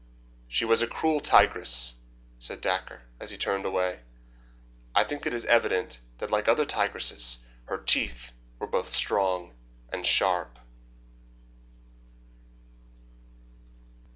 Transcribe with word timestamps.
"She 0.47 0.65
was 0.65 0.81
a 0.81 0.87
cruel 0.87 1.19
tigress," 1.19 1.93
said 2.39 2.59
Dacre, 2.59 3.03
as 3.19 3.29
he 3.29 3.37
turned 3.37 3.65
away. 3.65 3.99
"I 4.95 5.03
think 5.03 5.27
it 5.27 5.33
is 5.35 5.45
evident 5.45 5.99
that 6.17 6.31
like 6.31 6.47
other 6.47 6.65
tigresses 6.65 7.37
her 7.65 7.77
teeth 7.77 8.31
were 8.57 8.65
both 8.65 8.89
strong 8.89 9.53
and 9.93 10.03
sharp." 10.07 10.57